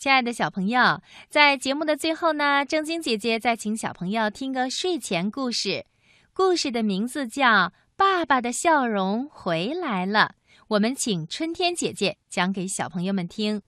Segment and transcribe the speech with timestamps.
[0.00, 5.84] 亲爱的小朋友，在节目的最后呢，正晶姐姐再请小朋友听个睡前故事。
[6.32, 7.46] 故事的名字叫
[7.98, 10.36] 《爸爸的笑容回来了》。
[10.68, 13.60] 我们请春天姐姐讲给小朋友们听。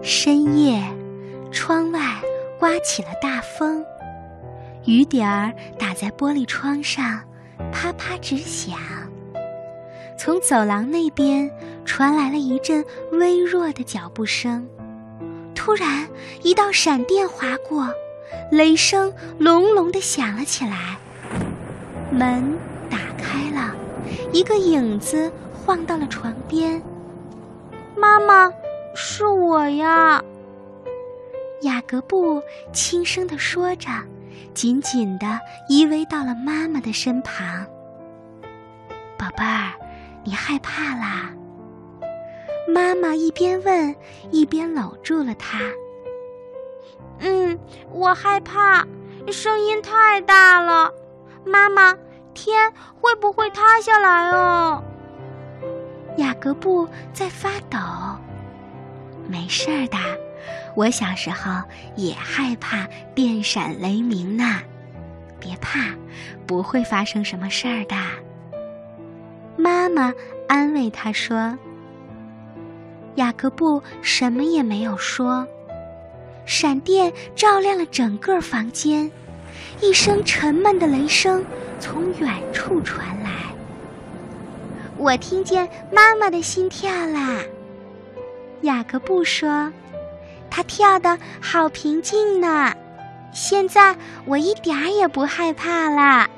[0.00, 0.80] 深夜，
[1.50, 2.00] 窗外
[2.60, 3.84] 刮起了大风，
[4.86, 7.20] 雨点儿打在玻璃窗上，
[7.72, 8.78] 啪啪直响。
[10.18, 11.48] 从走廊那边
[11.84, 14.68] 传来了一阵微弱的脚步声，
[15.54, 16.08] 突然
[16.42, 17.88] 一道闪电划过，
[18.50, 20.98] 雷声隆隆的响了起来。
[22.10, 22.58] 门
[22.90, 23.76] 打开了，
[24.32, 26.82] 一个影子晃到了床边。
[27.96, 28.52] 妈妈，
[28.96, 30.20] 是我呀。
[31.62, 33.88] 雅各布轻声地说着，
[34.52, 37.64] 紧紧地依偎到了妈妈的身旁。
[39.16, 39.72] 宝贝儿。
[40.28, 41.32] 你害怕啦？
[42.68, 43.96] 妈妈一边问，
[44.30, 45.58] 一边搂住了他。
[47.20, 47.58] 嗯，
[47.90, 48.86] 我害怕，
[49.32, 50.92] 声音太大了。
[51.46, 51.96] 妈妈，
[52.34, 54.84] 天会不会塌下来哦？
[56.18, 57.78] 雅各布在发抖。
[59.26, 59.96] 没事儿的，
[60.74, 61.62] 我小时候
[61.96, 64.60] 也害怕电闪雷鸣呢。
[65.40, 65.88] 别怕，
[66.46, 67.96] 不会发生什么事儿的。
[69.58, 70.14] 妈妈
[70.46, 71.58] 安慰他说
[73.16, 75.46] ：“雅各布什么也没有说。”
[76.46, 79.10] 闪电照亮了整个房间，
[79.82, 81.44] 一声沉闷的雷声
[81.80, 83.30] 从远处传来。
[84.96, 87.40] 我听见妈妈的心跳啦。
[88.62, 89.72] 雅各布说
[90.48, 92.72] ：“他跳的好平静呢，
[93.32, 96.30] 现在我一点儿也不害怕啦。”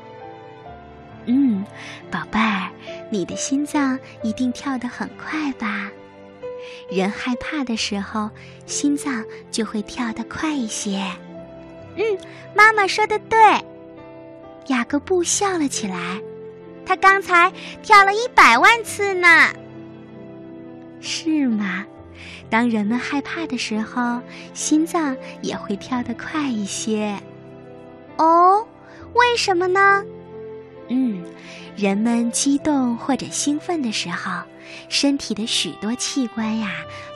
[1.26, 1.64] 嗯，
[2.10, 2.68] 宝贝儿。
[3.10, 5.90] 你的心脏一定跳得很快吧？
[6.90, 8.30] 人害怕的时候，
[8.66, 11.02] 心脏就会跳得快一些。
[11.96, 12.04] 嗯，
[12.54, 13.38] 妈妈说的对。
[14.66, 16.20] 雅各布笑了起来，
[16.86, 17.52] 他刚才
[17.82, 19.52] 跳了一百万次呢。
[21.00, 21.84] 是吗？
[22.48, 24.20] 当人们害怕的时候，
[24.54, 27.18] 心脏也会跳得快一些。
[28.16, 28.66] 哦，
[29.14, 30.04] 为什么呢？
[30.90, 31.24] 嗯。
[31.76, 34.42] 人们激动或者兴奋的时候，
[34.90, 36.68] 身体的许多器官呀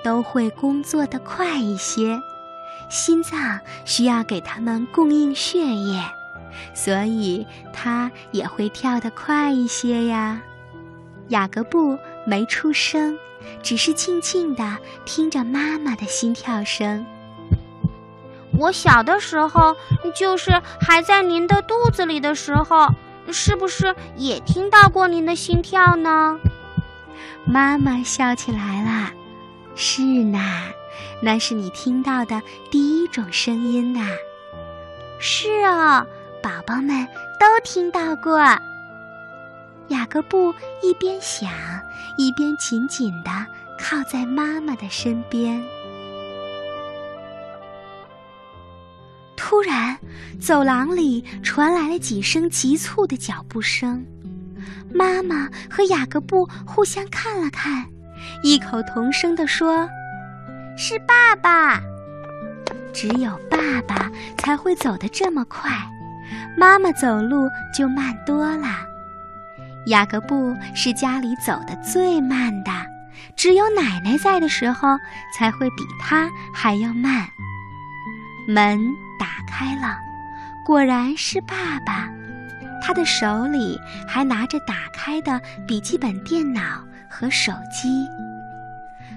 [0.02, 2.18] 都会工作的快一些。
[2.88, 6.02] 心脏需要给他们供应血液，
[6.72, 10.40] 所以它也会跳得快一些呀。
[11.28, 13.18] 雅各布没出声，
[13.62, 17.04] 只是静静地听着妈妈的心跳声。
[18.56, 19.76] 我小的时候，
[20.14, 22.88] 就是还在您的肚子里的时候。
[23.32, 26.38] 是不是也听到过您的心跳呢？
[27.44, 29.10] 妈妈笑起来了。
[29.74, 30.38] 是呢，
[31.20, 32.40] 那是你听到的
[32.70, 34.06] 第一种声音呐。
[35.18, 36.06] 是哦，
[36.42, 37.06] 宝宝们
[37.40, 38.38] 都听到过。
[39.88, 41.50] 雅各布一边想，
[42.16, 43.30] 一边紧紧地
[43.78, 45.62] 靠在妈妈的身边。
[49.46, 49.94] 突然，
[50.40, 54.02] 走廊里传来了几声急促的脚步声。
[54.90, 57.84] 妈妈和雅各布互相看了看，
[58.42, 59.86] 异口同声地说
[60.78, 61.78] ：“是爸爸。”
[62.94, 65.70] 只有爸爸才会走得这么快，
[66.56, 68.68] 妈妈走路就慢多了。
[69.88, 72.72] 雅各布是家里走得最慢的，
[73.36, 74.88] 只有奶奶在的时候
[75.36, 77.28] 才会比他还要慢。
[78.48, 78.80] 门。
[79.18, 79.96] 打开了，
[80.64, 82.08] 果然是爸爸，
[82.82, 86.62] 他的手里还拿着打开的笔记本电脑
[87.08, 88.06] 和手机。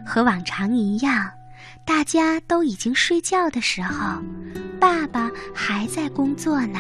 [0.06, 1.32] 和往常一样，
[1.84, 4.22] 大家都已经睡觉的时候，
[4.80, 6.80] 爸爸还在工作呢。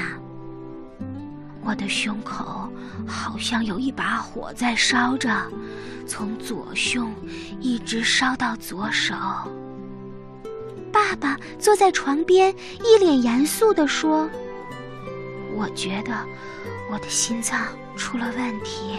[1.61, 2.72] 我的胸口
[3.06, 5.45] 好像有一把火在烧着，
[6.07, 7.13] 从左胸
[7.59, 9.13] 一直烧到左手。
[10.97, 12.51] 爸爸坐在床边，
[12.83, 14.27] 一脸严肃地说
[15.55, 16.25] ：“我觉得
[16.91, 18.97] 我的心脏出了问题。”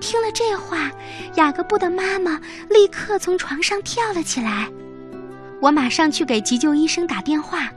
[0.00, 0.88] 听了这话，
[1.34, 4.68] 雅各布的妈妈立刻从床上跳了起来。
[5.60, 7.68] 我马上去给急救医生打电话。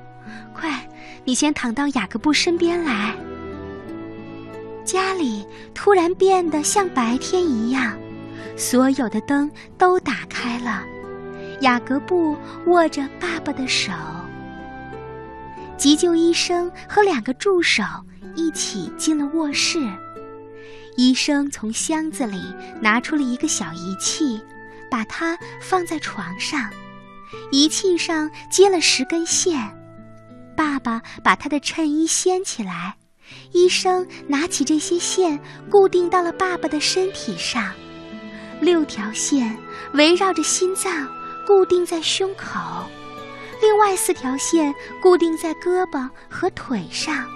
[0.54, 0.88] 快，
[1.26, 3.16] 你先躺到雅各布身边来。
[4.86, 7.98] 家里突然变得像白天一样，
[8.56, 10.84] 所有的灯都打开了。
[11.64, 13.94] 雅各布握着爸爸的手，
[15.78, 17.82] 急救医生和两个助手
[18.36, 19.80] 一起进了卧室。
[20.98, 22.38] 医生从箱子里
[22.82, 24.42] 拿出了一个小仪器，
[24.92, 26.70] 把它放在床上。
[27.50, 29.58] 仪器上接了十根线。
[30.58, 32.98] 爸爸把他的衬衣掀起来，
[33.54, 35.40] 医生拿起这些线，
[35.72, 37.72] 固定到了爸爸的身体上。
[38.60, 39.58] 六条线
[39.94, 41.08] 围绕着心脏，
[41.46, 42.88] 固定在胸口；
[43.62, 47.28] 另外四条线固定在胳膊和腿上。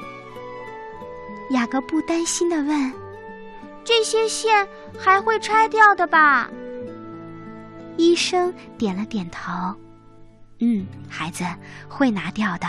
[1.52, 2.94] 雅各布担心的问
[3.84, 4.68] ：“这些线
[4.98, 6.50] 还会拆掉的吧？”
[7.98, 9.52] 医生点了点头
[10.60, 11.46] ：“嗯，孩子，
[11.88, 12.68] 会拿掉的。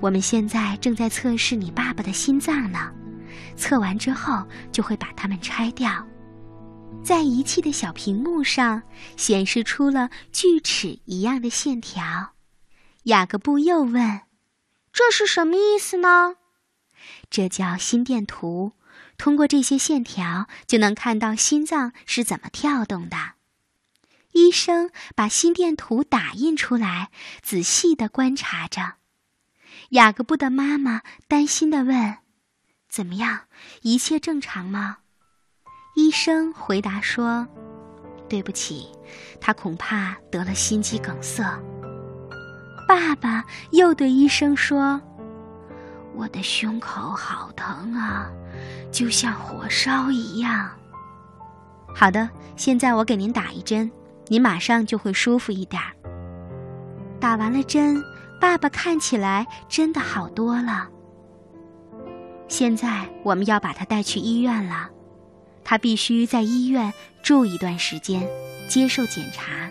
[0.00, 2.90] 我们现在正在测试你爸爸的心脏呢，
[3.56, 4.42] 测完之后
[4.72, 5.90] 就会把它们拆掉。”
[7.06, 8.82] 在仪器的小屏幕上
[9.16, 12.34] 显示出了锯齿一样的线条。
[13.04, 14.22] 雅各布又问
[14.92, 16.34] ：“这是什么意思呢？”
[17.30, 18.72] 这叫心电图，
[19.18, 23.34] 通过这些线条就能看到心脏是怎么跳动的。
[24.32, 28.94] 医生把心电图打印出来，仔细地观察着。
[29.90, 32.18] 雅各布的妈妈担心地问
[32.90, 33.42] ：“怎么样？
[33.82, 34.98] 一切正常吗？”
[35.96, 37.48] 医生回答说
[38.28, 38.86] ：“对不起，
[39.40, 41.42] 他恐怕得了心肌梗塞。”
[42.86, 45.00] 爸爸又对医生说。
[46.14, 48.30] 我的胸口好疼啊，
[48.92, 50.70] 就像火烧一样。
[51.94, 53.90] 好的，现在我给您打一针，
[54.26, 55.80] 您马上就会舒服一点。
[57.18, 58.02] 打完了针，
[58.38, 60.88] 爸爸看起来真的好多了。
[62.48, 64.90] 现在我们要把他带去医院了，
[65.66, 68.26] 他必须在医院住一段时间，
[68.68, 69.68] 接受检查。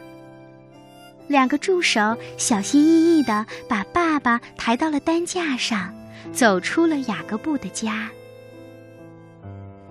[1.28, 5.96] 两个助手小心翼翼地把爸爸抬到了担架上。
[6.34, 8.10] 走出了雅各布的家，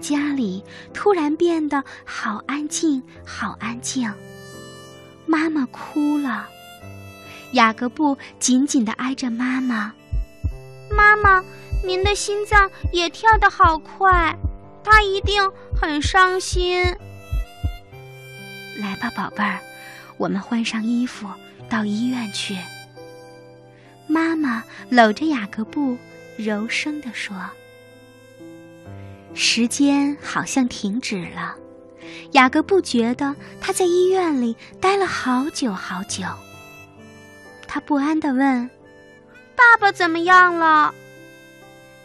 [0.00, 0.62] 家里
[0.92, 4.12] 突然变得好安静，好安静。
[5.26, 6.48] 妈妈哭了，
[7.52, 9.94] 雅各布紧紧地挨着妈妈。
[10.90, 11.42] 妈妈，
[11.84, 14.36] 您的心脏也跳得好快，
[14.84, 16.84] 他一定很伤心。
[18.76, 19.58] 来吧，宝贝儿，
[20.18, 21.26] 我们换上衣服
[21.68, 22.56] 到医院去。
[24.06, 25.96] 妈妈搂着雅各布。
[26.36, 27.36] 柔声地说
[29.34, 31.54] ：“时间好像停止了。”
[32.34, 36.24] 雅各布觉得他在医院里待了好久好久。
[37.68, 38.68] 他不安地问
[39.54, 40.92] ：“爸爸怎么样了？”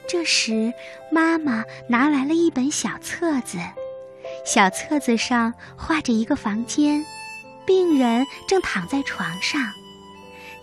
[0.10, 0.74] 这时，
[1.12, 3.60] 妈妈拿来了一本小册子，
[4.44, 7.06] 小册子上画着一个房间，
[7.64, 9.62] 病人正躺在床上。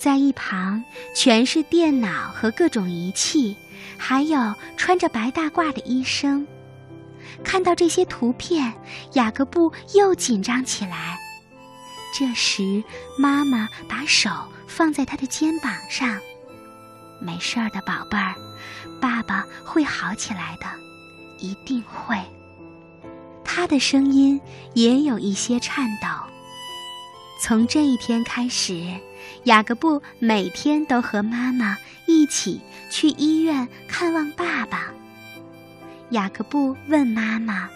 [0.01, 0.83] 在一旁
[1.15, 3.57] 全是电脑和各种仪器，
[3.97, 6.45] 还有穿着白大褂的医生。
[7.45, 8.75] 看到这些图片，
[9.13, 11.17] 雅各布又紧张起来。
[12.13, 12.83] 这时，
[13.17, 14.29] 妈妈把手
[14.67, 16.19] 放在他的肩膀上
[17.21, 18.35] ：“没事儿的，宝贝儿，
[19.01, 20.67] 爸爸会好起来的，
[21.39, 22.17] 一定会。”
[23.45, 24.41] 他的声音
[24.75, 26.09] 也有一些颤抖。
[27.41, 28.95] 从这一天开始。
[29.45, 31.77] 雅各布每天都和妈妈
[32.07, 32.61] 一起
[32.91, 34.93] 去医院看望爸爸。
[36.11, 37.69] 雅各布问妈妈：“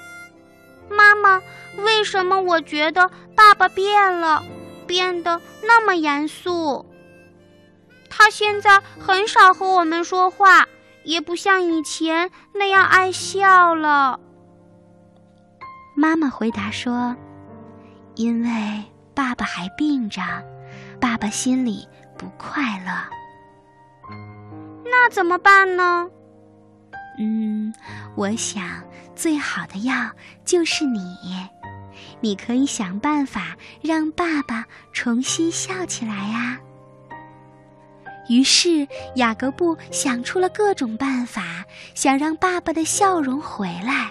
[0.91, 1.41] 妈妈，
[1.79, 4.45] 为什么我觉得爸爸变了，
[4.87, 6.87] 变得那么严肃？
[8.23, 10.67] 他现在很少和我们说话，
[11.05, 14.21] 也不像以前那样爱笑了。”
[15.97, 17.17] 妈妈回答说
[18.17, 18.85] ：“因为
[19.15, 20.21] 爸爸还病着。”
[21.00, 22.93] 爸爸心里不快乐，
[24.85, 26.07] 那怎么办呢？
[27.19, 27.73] 嗯，
[28.15, 28.62] 我想
[29.17, 29.95] 最好的药
[30.45, 31.17] 就是你，
[32.21, 36.61] 你可以想办法让爸爸重新笑起来呀。
[38.29, 38.87] 于是
[39.17, 44.11] 雅各布想出了各种办法，想让爸爸的笑容回来。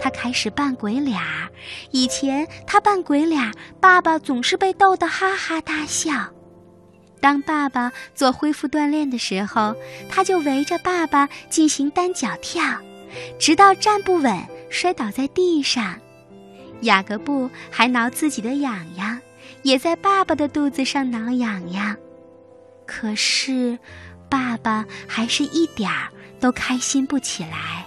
[0.00, 1.48] 他开始扮鬼脸儿，
[1.90, 6.12] 以前他扮鬼脸儿，爸爸总是被逗得哈哈大笑。
[7.20, 9.74] 当爸爸做恢复锻炼的时候，
[10.08, 12.62] 他就围着爸爸进行单脚跳，
[13.38, 14.36] 直到站不稳
[14.70, 15.96] 摔倒在地上。
[16.82, 19.20] 雅各布还挠自己的痒痒，
[19.62, 21.96] 也在爸爸的肚子上挠痒痒。
[22.86, 23.78] 可是，
[24.28, 26.08] 爸爸还是一点儿
[26.40, 27.86] 都开心不起来。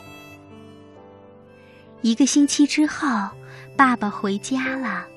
[2.01, 3.07] 一个星期之后，
[3.75, 5.07] 爸爸回家了。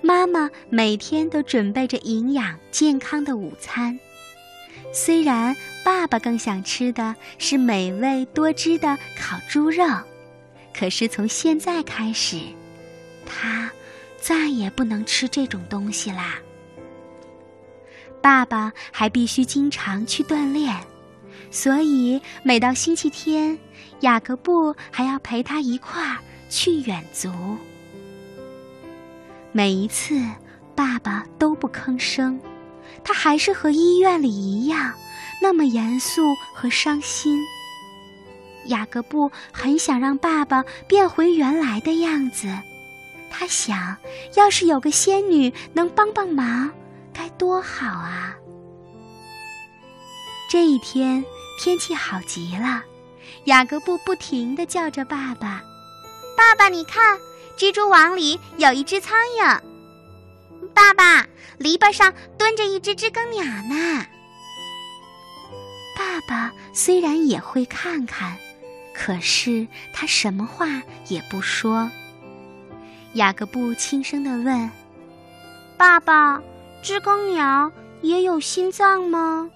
[0.00, 3.98] 妈妈每天都准备着营养健康的午餐。
[4.92, 9.84] 虽然爸爸更想吃的是美味多汁的烤猪肉，
[10.72, 12.40] 可是从现在开始，
[13.26, 13.70] 他
[14.20, 16.38] 再也不能吃这种东西啦。
[18.20, 20.74] 爸爸还必须经常去锻炼，
[21.50, 23.58] 所以每到星期天，
[24.00, 26.18] 雅各布还要陪他一块儿
[26.50, 27.30] 去远足。
[29.52, 30.20] 每一次，
[30.74, 32.38] 爸爸都不吭声，
[33.02, 34.92] 他还是和医院里一样，
[35.40, 36.22] 那么严肃
[36.54, 37.40] 和伤心。
[38.66, 42.46] 雅各布很想让爸爸变回原来的样子，
[43.30, 43.96] 他想，
[44.36, 46.70] 要是有个仙女能帮帮忙，
[47.18, 48.36] 该多好啊！
[50.48, 51.24] 这一天
[51.58, 52.84] 天气好极了，
[53.46, 55.60] 雅各布不停地叫着爸爸
[56.38, 57.18] ：“爸爸，你看，
[57.56, 59.60] 蜘蛛网里有一只苍蝇。
[60.72, 61.26] 爸爸，
[61.58, 64.06] 篱笆上蹲着一只知更鸟呢。”
[65.98, 68.38] 爸爸虽然也会看看。
[68.94, 70.66] 可是他什么话
[71.06, 71.88] 也不说。
[73.14, 74.70] 雅各布轻声的问
[75.78, 76.42] ：“爸爸，
[76.82, 77.70] 知更鸟
[78.02, 79.50] 也有心脏吗？”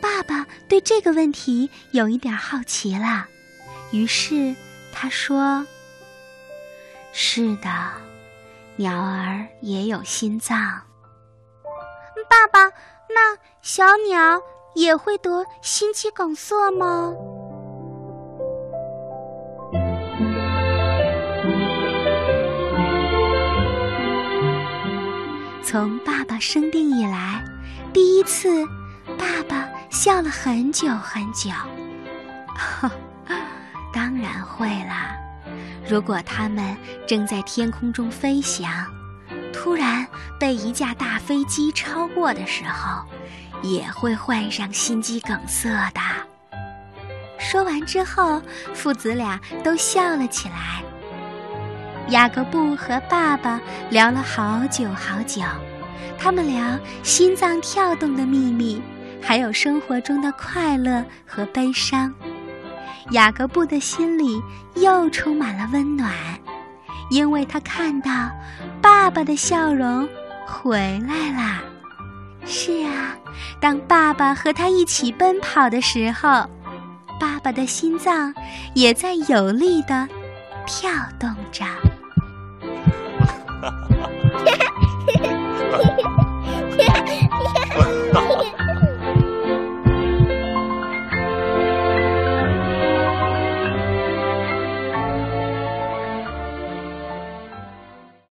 [0.00, 3.26] 爸爸对这个问题有一点好奇了，
[3.90, 4.54] 于是
[4.92, 5.66] 他说
[7.12, 7.68] ：“是的，
[8.76, 10.56] 鸟儿也有心脏。”
[12.28, 12.68] 爸爸，
[13.08, 14.40] 那小鸟
[14.74, 17.12] 也会得心肌梗塞吗？
[25.78, 27.44] 从爸爸生病以来，
[27.92, 28.64] 第一次，
[29.18, 31.50] 爸爸笑了很久很久。
[33.92, 35.14] 当然会啦！
[35.86, 36.74] 如果他们
[37.06, 38.86] 正在天空中飞翔，
[39.52, 40.06] 突然
[40.40, 43.04] 被一架大飞机超过的时候，
[43.60, 46.00] 也会患上心肌梗塞的。
[47.38, 48.40] 说完之后，
[48.72, 50.82] 父子俩都笑了起来。
[52.08, 55.42] 雅各布和爸爸聊了好久好久，
[56.18, 58.80] 他们聊心脏跳动的秘密，
[59.22, 62.12] 还有生活中的快乐和悲伤。
[63.12, 64.42] 雅各布的心里
[64.74, 66.12] 又充满了温暖，
[67.10, 68.30] 因为他看到
[68.82, 70.08] 爸爸的笑容
[70.44, 71.62] 回来啦。
[72.44, 73.16] 是啊，
[73.60, 76.48] 当爸爸和他一起奔跑的时候，
[77.20, 78.34] 爸爸的心脏
[78.74, 80.08] 也在有力的
[80.66, 81.64] 跳动着。
[85.72, 86.16] 哈哈哈
[86.78, 87.65] 哈哈！